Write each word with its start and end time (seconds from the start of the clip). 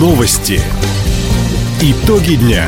Новости. 0.00 0.58
Итоги 1.82 2.36
дня. 2.36 2.64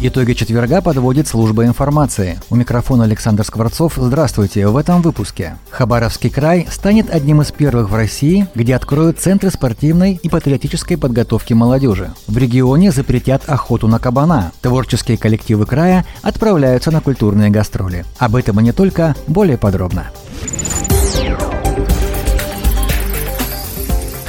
Итоги 0.00 0.32
четверга 0.32 0.80
подводит 0.80 1.28
служба 1.28 1.66
информации. 1.66 2.40
У 2.48 2.56
микрофона 2.56 3.04
Александр 3.04 3.44
Скворцов. 3.44 3.98
Здравствуйте. 3.98 4.66
В 4.68 4.78
этом 4.78 5.02
выпуске. 5.02 5.58
Хабаровский 5.68 6.30
край 6.30 6.66
станет 6.70 7.10
одним 7.10 7.42
из 7.42 7.52
первых 7.52 7.90
в 7.90 7.94
России, 7.94 8.46
где 8.54 8.74
откроют 8.74 9.20
центры 9.20 9.50
спортивной 9.50 10.18
и 10.22 10.30
патриотической 10.30 10.96
подготовки 10.96 11.52
молодежи. 11.52 12.14
В 12.26 12.38
регионе 12.38 12.90
запретят 12.90 13.50
охоту 13.50 13.86
на 13.86 13.98
кабана. 13.98 14.50
Творческие 14.62 15.18
коллективы 15.18 15.66
края 15.66 16.06
отправляются 16.22 16.90
на 16.90 17.02
культурные 17.02 17.50
гастроли. 17.50 18.06
Об 18.16 18.34
этом 18.34 18.58
и 18.60 18.62
не 18.62 18.72
только, 18.72 19.14
более 19.26 19.58
подробно. 19.58 20.10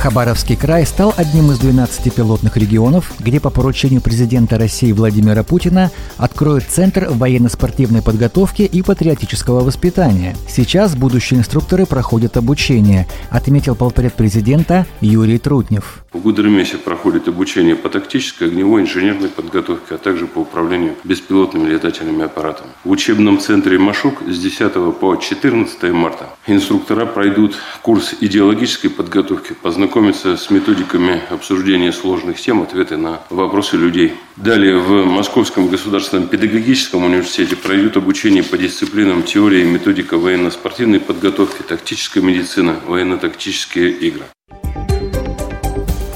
Хабаровский 0.01 0.55
край 0.55 0.83
стал 0.87 1.13
одним 1.15 1.51
из 1.51 1.59
12 1.59 2.11
пилотных 2.11 2.57
регионов, 2.57 3.13
где 3.19 3.39
по 3.39 3.51
поручению 3.51 4.01
президента 4.01 4.57
России 4.57 4.91
Владимира 4.93 5.43
Путина 5.43 5.91
откроют 6.17 6.63
Центр 6.63 7.09
военно-спортивной 7.11 8.01
подготовки 8.01 8.63
и 8.63 8.81
патриотического 8.81 9.59
воспитания. 9.59 10.35
Сейчас 10.49 10.95
будущие 10.95 11.39
инструкторы 11.39 11.85
проходят 11.85 12.35
обучение, 12.35 13.07
отметил 13.29 13.75
полпред 13.75 14.15
президента 14.15 14.87
Юрий 15.01 15.37
Трутнев. 15.37 16.03
В 16.11 16.19
Гудермесе 16.19 16.77
проходит 16.77 17.27
обучение 17.27 17.75
по 17.75 17.87
тактической, 17.87 18.47
огневой, 18.47 18.81
инженерной 18.81 19.29
подготовке, 19.29 19.95
а 19.95 19.97
также 19.97 20.25
по 20.25 20.39
управлению 20.39 20.95
беспилотными 21.03 21.69
летательными 21.69 22.25
аппаратами. 22.25 22.71
В 22.83 22.89
учебном 22.89 23.39
центре 23.39 23.77
«Машук» 23.77 24.23
с 24.27 24.37
10 24.37 24.95
по 24.99 25.15
14 25.15 25.83
марта 25.93 26.25
инструктора 26.47 27.05
пройдут 27.05 27.55
курс 27.81 28.15
идеологической 28.19 28.89
подготовки, 28.89 29.53
познакомятся 29.91 30.37
с 30.37 30.49
методиками 30.49 31.19
обсуждения 31.29 31.91
сложных 31.91 32.39
тем, 32.39 32.61
ответы 32.61 32.95
на 32.95 33.19
вопросы 33.29 33.75
людей. 33.75 34.13
Далее 34.37 34.79
в 34.79 35.05
Московском 35.05 35.67
государственном 35.67 36.29
педагогическом 36.29 37.03
университете 37.03 37.57
пройдут 37.57 37.97
обучение 37.97 38.41
по 38.41 38.57
дисциплинам 38.57 39.23
теории 39.23 39.63
и 39.63 39.65
методика 39.65 40.17
военно-спортивной 40.17 41.01
подготовки, 41.01 41.61
тактическая 41.63 42.23
медицина, 42.23 42.77
военно-тактические 42.87 43.91
игры. 43.91 44.23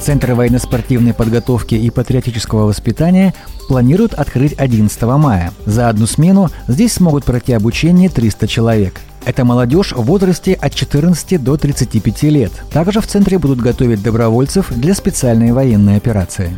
Центры 0.01 0.35
военно-спортивной 0.35 1.13
подготовки 1.13 1.75
и 1.75 1.89
патриотического 1.89 2.67
воспитания 2.67 3.33
планируют 3.67 4.13
открыть 4.13 4.57
11 4.57 5.01
мая. 5.01 5.51
За 5.65 5.89
одну 5.89 6.07
смену 6.07 6.47
здесь 6.69 6.93
смогут 6.93 7.25
пройти 7.25 7.51
обучение 7.51 8.09
300 8.09 8.47
человек. 8.47 9.01
Это 9.25 9.43
молодежь 9.43 9.91
в 9.91 10.03
возрасте 10.03 10.53
от 10.53 10.73
14 10.73 11.43
до 11.43 11.57
35 11.57 12.23
лет. 12.23 12.51
Также 12.71 13.01
в 13.01 13.07
центре 13.07 13.39
будут 13.39 13.59
готовить 13.59 14.03
добровольцев 14.03 14.71
для 14.71 14.93
специальной 14.93 15.51
военной 15.51 15.97
операции. 15.97 16.57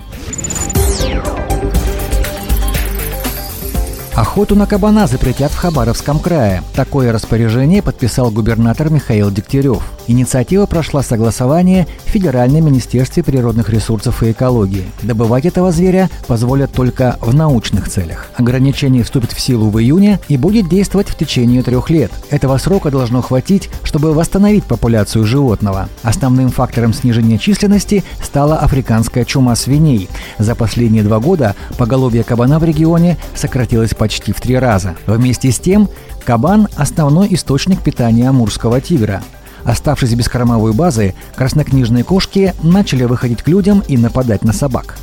Охоту 4.16 4.56
на 4.56 4.66
кабана 4.66 5.08
запретят 5.08 5.52
в 5.52 5.58
Хабаровском 5.58 6.20
крае. 6.20 6.64
Такое 6.76 7.12
распоряжение 7.12 7.84
подписал 7.84 8.32
губернатор 8.32 8.90
Михаил 8.90 9.30
Дегтярев. 9.30 9.84
Инициатива 10.08 10.66
прошла 10.66 11.04
согласование 11.04 11.86
в 12.06 12.10
Федеральном 12.10 12.66
министерстве 12.66 13.24
природных 13.24 13.70
ресурсов 13.70 14.24
и 14.24 14.32
экологии. 14.32 14.86
Добывать 15.04 15.46
этого 15.46 15.72
зверя 15.72 16.10
позволят 16.28 16.72
только 16.72 17.18
в 17.22 17.36
научных 17.36 17.90
целях. 17.90 18.28
Ограничение 18.36 19.04
вступит 19.04 19.34
в 19.34 19.40
силу 19.40 19.70
в 19.70 19.80
июне 19.80 20.20
и 20.30 20.38
будет 20.38 20.70
действовать 20.70 21.10
в 21.10 21.18
течение 21.18 21.62
трех 21.62 21.90
лет. 21.90 22.12
Этого 22.30 22.58
срока 22.58 22.90
должно 22.90 23.22
хватить, 23.22 23.70
чтобы 23.84 24.14
восстановить 24.14 24.64
популяцию 24.64 25.26
животного. 25.26 25.90
Основным 26.04 26.50
фактором 26.50 26.94
снижения 26.94 27.38
численности 27.38 28.04
стала 28.24 28.58
африканская 28.60 29.26
чума 29.26 29.56
свиней. 29.56 30.10
За 30.40 30.56
последние 30.56 31.04
два 31.04 31.20
года 31.20 31.56
поголовье 31.78 32.24
кабана 32.24 32.60
в 32.60 32.64
регионе 32.64 33.18
сократилось 33.36 33.94
почти 33.94 34.32
в 34.32 34.40
три 34.40 34.58
раза. 34.58 34.96
Вместе 35.06 35.52
с 35.52 35.60
тем, 35.60 35.90
кабан– 36.24 36.70
основной 36.78 37.34
источник 37.34 37.82
питания 37.82 38.30
амурского 38.30 38.80
тигра. 38.80 39.22
Оставшись 39.68 40.16
без 40.16 40.30
кормовой 40.30 40.72
базы, 40.72 41.14
краснокнижные 41.36 42.06
кошки 42.06 42.54
начали 42.64 43.04
выходить 43.04 43.44
к 43.44 43.50
людям 43.50 43.84
и 43.86 43.98
нападать 43.98 44.46
на 44.46 44.54
собак. 44.54 44.98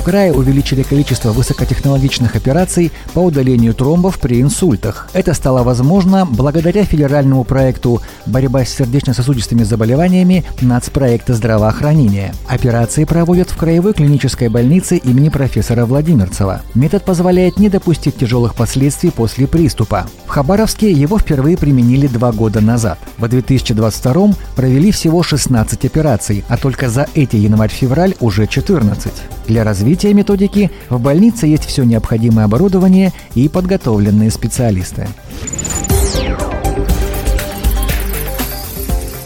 В 0.00 0.02
крае 0.02 0.32
увеличили 0.32 0.82
количество 0.82 1.30
высокотехнологичных 1.30 2.34
операций 2.34 2.90
по 3.12 3.18
удалению 3.18 3.74
тромбов 3.74 4.18
при 4.18 4.40
инсультах. 4.40 5.10
Это 5.12 5.34
стало 5.34 5.62
возможно 5.62 6.24
благодаря 6.24 6.86
федеральному 6.86 7.44
проекту 7.44 8.00
«Борьба 8.24 8.64
с 8.64 8.70
сердечно-сосудистыми 8.70 9.62
заболеваниями» 9.62 10.46
нацпроекта 10.62 11.34
здравоохранения. 11.34 12.32
Операции 12.48 13.04
проводят 13.04 13.50
в 13.50 13.58
краевой 13.58 13.92
клинической 13.92 14.48
больнице 14.48 14.96
имени 14.96 15.28
профессора 15.28 15.84
Владимирцева. 15.84 16.62
Метод 16.74 17.04
позволяет 17.04 17.58
не 17.58 17.68
допустить 17.68 18.16
тяжелых 18.16 18.54
последствий 18.54 19.10
после 19.10 19.46
приступа. 19.46 20.06
В 20.24 20.30
Хабаровске 20.30 20.90
его 20.90 21.18
впервые 21.18 21.58
применили 21.58 22.06
два 22.06 22.32
года 22.32 22.62
назад. 22.62 22.98
В 23.18 23.28
2022 23.28 24.30
провели 24.56 24.92
всего 24.92 25.22
16 25.22 25.84
операций, 25.84 26.42
а 26.48 26.56
только 26.56 26.88
за 26.88 27.06
эти 27.14 27.36
январь-февраль 27.36 28.14
уже 28.20 28.46
14. 28.46 29.12
Для 29.46 29.64
развития 29.64 29.89
методики 30.14 30.70
в 30.88 31.00
больнице 31.00 31.46
есть 31.46 31.64
все 31.64 31.84
необходимое 31.84 32.44
оборудование 32.44 33.12
и 33.34 33.48
подготовленные 33.48 34.30
специалисты. 34.30 35.08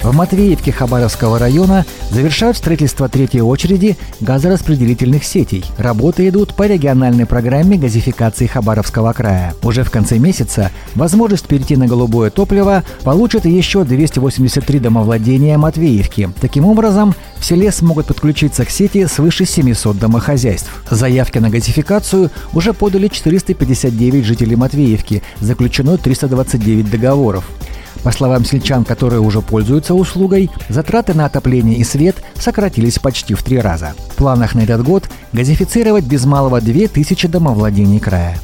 В 0.05 0.15
Матвеевке 0.15 0.71
Хабаровского 0.71 1.39
района 1.39 1.87
завершают 2.11 2.59
строительство 2.59 3.09
третьей 3.09 3.41
очереди 3.41 3.97
газораспределительных 4.21 5.25
сетей. 5.25 5.65
Работы 5.79 6.29
идут 6.29 6.55
по 6.55 6.67
региональной 6.67 7.25
программе 7.25 7.79
газификации 7.79 8.47
Хабаровского 8.47 9.15
края. 9.15 9.55
Уже 9.63 9.83
в 9.83 9.91
конце 9.91 10.19
месяца 10.19 10.71
возможность 10.95 11.47
перейти 11.47 11.77
на 11.77 11.87
голубое 11.87 12.29
топливо 12.29 12.85
получат 13.03 13.47
еще 13.47 13.85
283 13.85 14.79
домовладения 14.79 15.57
Матвеевки. 15.57 16.29
Таким 16.39 16.67
образом, 16.67 17.15
в 17.39 17.45
селе 17.47 17.73
смогут 17.73 18.09
подключиться 18.09 18.67
к 18.67 18.71
сети 18.71 19.07
свыше 19.07 19.47
700 19.47 19.99
домохозяйств. 19.99 20.71
Заявки 20.91 21.39
на 21.39 21.49
газификацию 21.49 22.31
уже 22.53 22.75
подали 22.75 23.09
459 23.09 24.23
жителей 24.27 24.57
Матвеевки, 24.57 25.23
заключено 25.41 25.97
329 25.97 26.91
договоров. 26.91 27.45
По 28.05 28.13
словам 28.13 28.45
сельчан, 28.45 28.85
которые 28.85 29.21
уже 29.21 29.41
пользуются 29.41 29.95
услугой, 29.95 30.51
затраты 30.69 31.15
на 31.15 31.25
отопление 31.25 31.79
и 31.79 31.85
свет 31.85 32.17
сократились 32.35 32.99
почти 32.99 33.33
в 33.33 33.43
три 33.43 33.59
раза. 33.59 33.95
В 34.11 34.17
планах 34.17 34.55
на 34.55 34.61
этот 34.61 34.85
год 34.85 35.09
газифицировать 35.33 36.05
без 36.05 36.27
малого 36.27 36.61
2000 36.61 37.29
домовладений 37.29 37.99
края. 37.99 38.39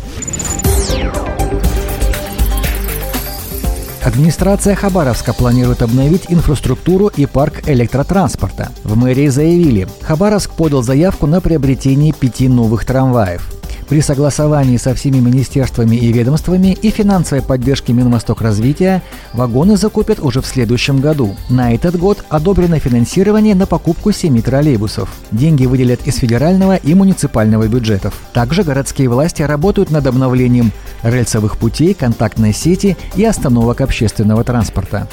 Администрация 4.02 4.74
Хабаровска 4.74 5.34
планирует 5.34 5.82
обновить 5.82 6.24
инфраструктуру 6.30 7.08
и 7.08 7.26
парк 7.26 7.68
электротранспорта. 7.68 8.70
В 8.82 8.96
мэрии 8.96 9.28
заявили, 9.28 9.86
Хабаровск 10.00 10.52
подал 10.52 10.82
заявку 10.82 11.26
на 11.26 11.42
приобретение 11.42 12.14
пяти 12.14 12.48
новых 12.48 12.86
трамваев. 12.86 13.46
При 13.90 14.00
согласовании 14.02 14.76
со 14.76 14.94
всеми 14.94 15.18
министерствами 15.18 15.96
и 15.96 16.12
ведомствами 16.12 16.78
и 16.80 16.90
финансовой 16.90 17.42
поддержке 17.42 17.92
Минвосток 17.92 18.40
развития 18.40 19.02
вагоны 19.32 19.76
закупят 19.76 20.20
уже 20.20 20.40
в 20.40 20.46
следующем 20.46 21.00
году. 21.00 21.34
На 21.48 21.74
этот 21.74 21.98
год 21.98 22.24
одобрено 22.28 22.78
финансирование 22.78 23.56
на 23.56 23.66
покупку 23.66 24.12
семи 24.12 24.42
троллейбусов. 24.42 25.10
Деньги 25.32 25.66
выделят 25.66 26.06
из 26.06 26.18
федерального 26.18 26.76
и 26.76 26.94
муниципального 26.94 27.66
бюджетов. 27.66 28.14
Также 28.32 28.62
городские 28.62 29.08
власти 29.08 29.42
работают 29.42 29.90
над 29.90 30.06
обновлением 30.06 30.70
рельсовых 31.02 31.56
путей, 31.58 31.92
контактной 31.92 32.54
сети 32.54 32.96
и 33.16 33.24
остановок 33.24 33.80
общественного 33.80 34.44
транспорта. 34.44 35.08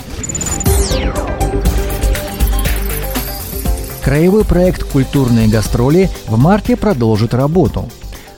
Краевой 4.04 4.46
проект 4.46 4.84
«Культурные 4.84 5.48
гастроли» 5.48 6.12
в 6.28 6.38
марте 6.38 6.78
продолжит 6.78 7.34
работу. 7.34 7.90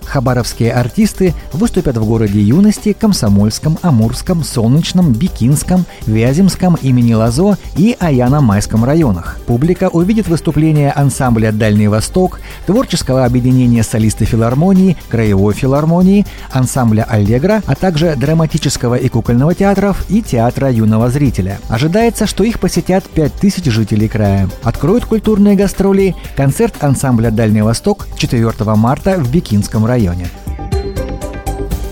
Хабаровские 0.10 0.74
артисты 0.74 1.36
выступят 1.54 1.96
в 1.98 2.04
городе 2.04 2.42
Юности, 2.42 2.94
Комсомольском, 2.94 3.78
Амурском, 3.84 4.44
Солнечном, 4.44 5.14
Бикинском, 5.14 5.86
Вяземском, 6.08 6.78
имени 6.82 7.14
Лазо 7.14 7.58
и 7.78 7.96
Аяна-Майском 8.00 8.84
районах. 8.84 9.38
Публика 9.46 9.90
увидит 9.90 10.28
выступления 10.28 10.92
ансамбля 10.92 11.52
«Дальний 11.52 11.88
Восток», 11.88 12.40
творческого 12.66 13.24
объединения 13.24 13.84
солисты 13.84 14.26
филармонии, 14.26 14.98
краевой 15.10 15.54
филармонии, 15.54 16.26
ансамбля 16.52 17.04
«Аллегра», 17.04 17.62
а 17.68 17.76
также 17.76 18.16
драматического 18.16 18.96
и 18.96 19.10
кукольного 19.10 19.54
театров 19.54 20.04
и 20.10 20.24
театра 20.24 20.72
юного 20.72 21.12
зрителя. 21.12 21.60
Ожидается, 21.70 22.26
что 22.26 22.44
их 22.44 22.60
посетят 22.60 23.04
5000 23.04 23.66
жителей 23.66 24.08
края. 24.08 24.50
Откроют 24.64 25.06
культурные 25.06 25.56
гастроли 25.56 26.16
концерт 26.36 26.74
ансамбля 26.80 27.30
«Дальний 27.30 27.62
Восток» 27.62 28.08
4 28.18 28.52
марта 28.76 29.16
в 29.18 29.32
Бикинском 29.32 29.86
районе 29.86 29.99
районе. 30.00 30.30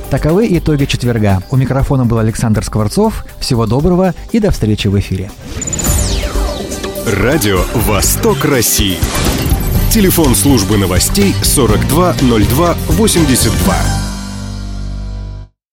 Таковы 0.10 0.48
итоги 0.52 0.86
четверга. 0.86 1.42
У 1.52 1.58
микрофона 1.58 2.06
был 2.06 2.20
Александр 2.20 2.64
Скворцов. 2.64 3.26
Всего 3.40 3.66
доброго 3.66 4.14
и 4.32 4.40
до 4.40 4.52
встречи 4.52 4.88
в 4.88 4.98
эфире. 5.00 5.30
Радио 7.06 7.60
«Восток 7.74 8.46
России». 8.46 8.98
Телефон 9.92 10.34
службы 10.36 10.78
новостей 10.78 11.36
420282. 11.44 14.07